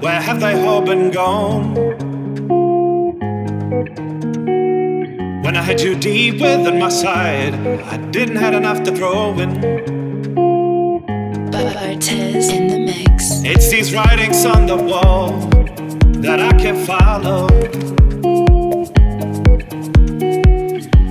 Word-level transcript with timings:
Where 0.00 0.18
have 0.18 0.40
they 0.40 0.66
all 0.66 0.80
been 0.80 1.10
gone? 1.10 1.74
When 5.42 5.56
I 5.56 5.60
had 5.60 5.78
you 5.82 5.94
deep 5.94 6.40
within 6.40 6.78
my 6.78 6.88
side, 6.88 7.54
I 7.54 7.98
didn't 8.10 8.36
have 8.36 8.54
enough 8.54 8.82
to 8.84 8.96
throw 8.96 9.38
in. 9.38 9.60
Bartez 11.52 12.50
in 12.50 12.68
the 12.68 12.78
mix. 12.78 13.42
It's 13.44 13.70
these 13.70 13.92
writings 13.92 14.46
on 14.46 14.64
the 14.64 14.76
wall 14.76 15.32
that 16.22 16.40
I 16.40 16.52
can 16.56 16.82
follow. 16.86 17.48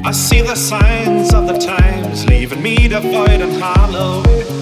I 0.03 0.12
see 0.12 0.41
the 0.41 0.55
signs 0.55 1.31
of 1.36 1.46
the 1.46 1.60
times 1.60 2.25
leaving 2.25 2.63
me 2.63 2.88
devoid 2.88 3.41
and 3.41 3.62
hollow. 3.62 4.59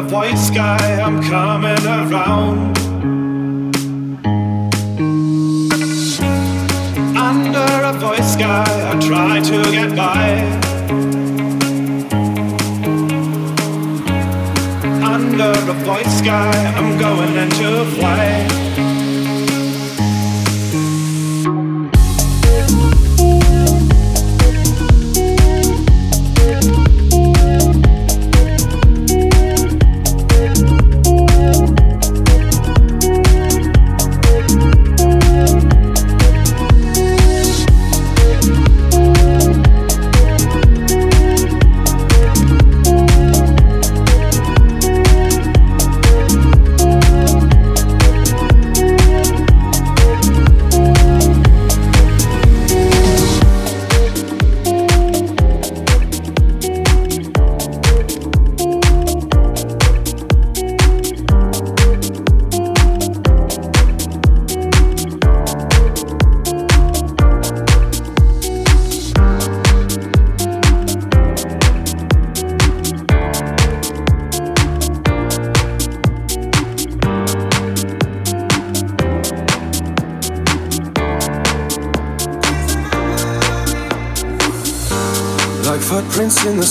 A 0.00 0.02
void 0.02 0.38
sky, 0.38 0.98
I'm 0.98 1.22
coming 1.22 1.84
around. 1.84 2.78
Under 7.14 7.70
a 7.84 7.92
white 8.02 8.24
sky, 8.24 8.64
I 8.90 8.98
try 8.98 9.40
to 9.40 9.62
get 9.70 9.94
by. 9.94 10.40
Under 15.04 15.52
a 15.70 15.74
white 15.86 16.06
sky, 16.06 16.50
I'm 16.78 16.98
going 16.98 17.36
into 17.36 17.84
flight. 17.96 18.69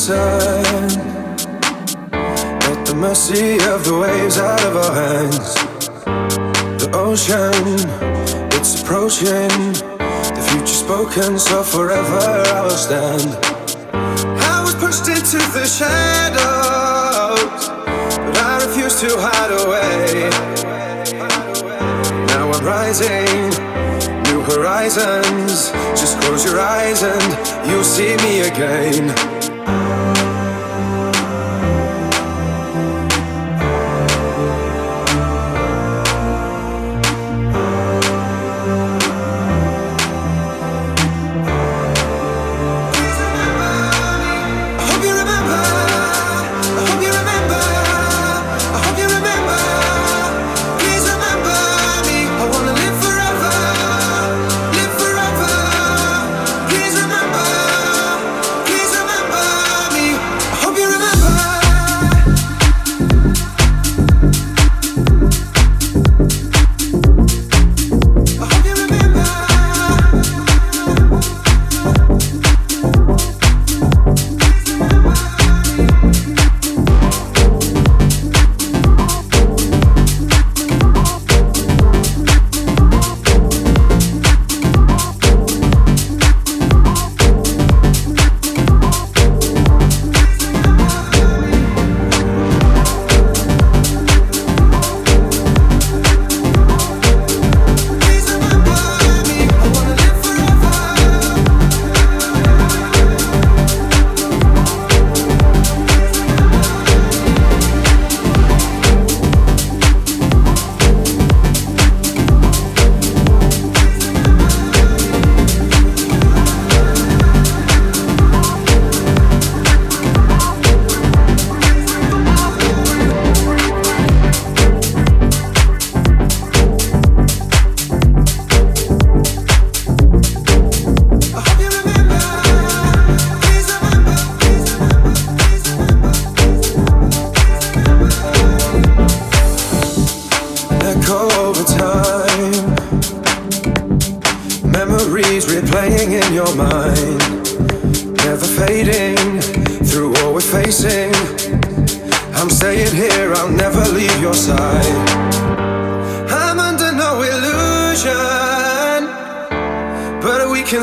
The. 0.09 1.29
At 2.11 2.85
the 2.85 2.95
mercy 2.95 3.53
of 3.73 3.85
the 3.85 3.95
waves 4.01 4.39
out 4.39 4.63
of 4.65 4.75
our 4.75 4.93
hands. 4.93 5.53
The 6.81 6.89
ocean, 6.93 7.53
it's 8.57 8.81
approaching. 8.81 9.73
The 10.35 10.41
future 10.49 10.79
spoken, 10.85 11.37
so 11.37 11.61
forever 11.61 12.19
I 12.57 12.61
will 12.63 12.79
stand. 12.87 13.29
I 14.51 14.63
was 14.65 14.73
pushed 14.75 15.07
into 15.07 15.37
the 15.53 15.65
shadows, 15.65 17.69
but 18.25 18.37
I 18.37 18.65
refuse 18.65 18.99
to 19.01 19.09
hide 19.13 19.51
away. 19.63 20.29
Now 22.33 22.51
I'm 22.51 22.65
rising 22.65 23.49
new 24.25 24.41
horizons. 24.41 25.71
Just 25.93 26.19
close 26.21 26.43
your 26.45 26.59
eyes 26.59 27.03
and 27.03 27.69
you'll 27.69 27.83
see 27.83 28.15
me 28.25 28.41
again. 28.41 29.38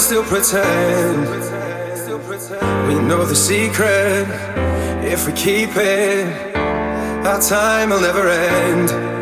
still 0.07 0.23
pretend. 0.23 1.27
We 2.87 2.95
know 3.09 3.25
the 3.25 3.35
secret 3.35 4.29
if 5.05 5.27
we 5.27 5.33
keep 5.33 5.71
it. 5.75 6.57
Our 7.27 7.41
time 7.41 7.91
will 7.91 8.01
never 8.01 8.29
end. 8.29 9.16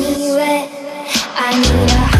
Stars 0.00 2.17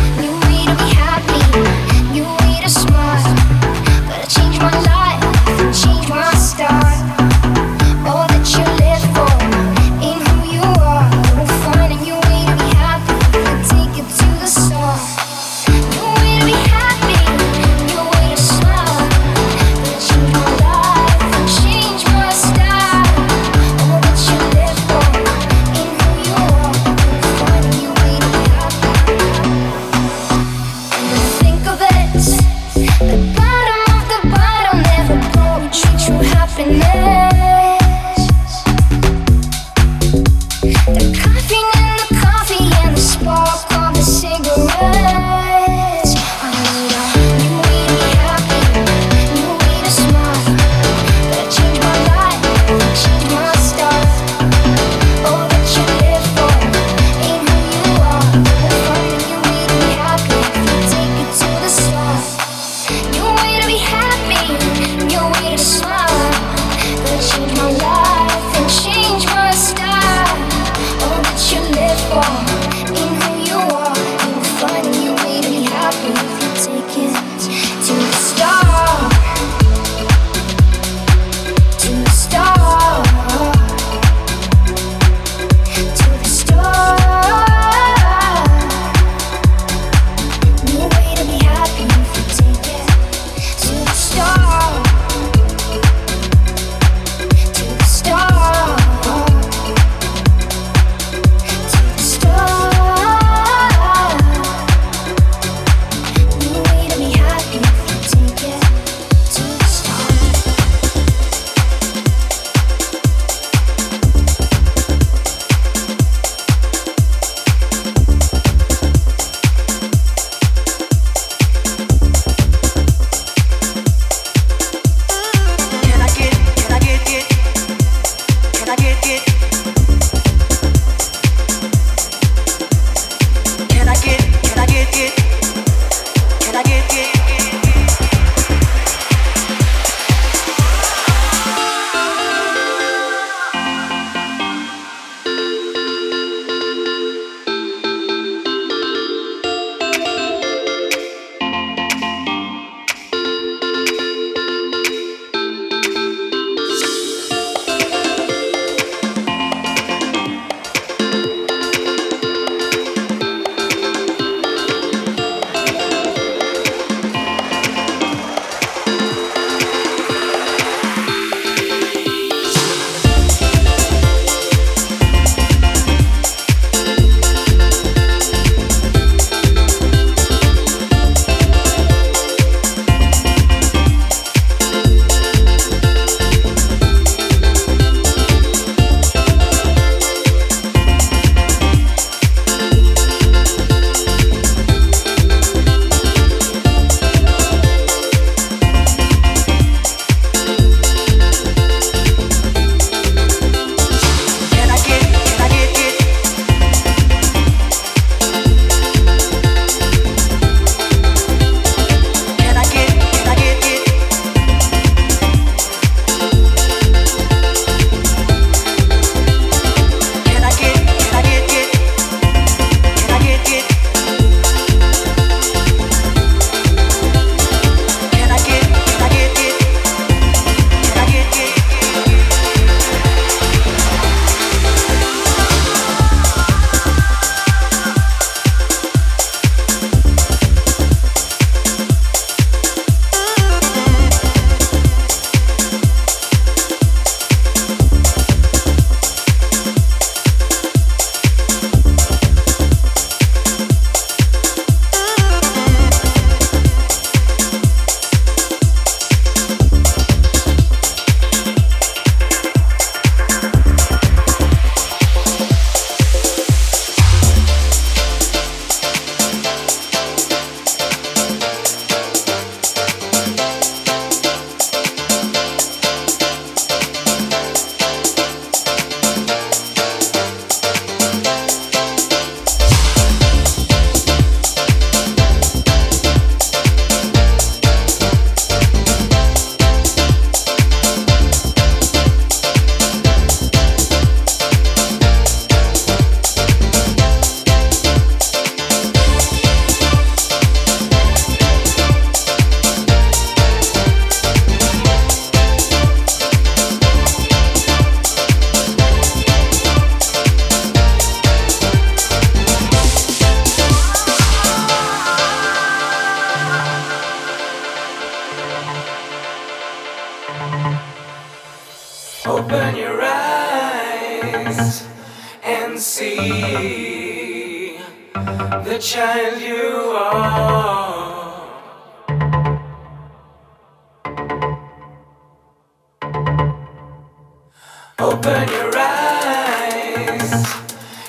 Open 338.00 338.48
your 338.50 338.70
eyes 338.76 340.32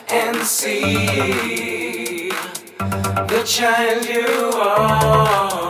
and 0.09 0.35
see 0.37 2.31
the 2.79 3.43
child 3.45 4.05
you 4.07 4.49
are. 4.55 5.68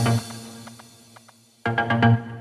you. 2.26 2.31